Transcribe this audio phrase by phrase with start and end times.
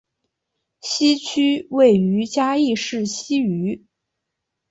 [0.81, 3.85] 西区位于嘉义市西隅。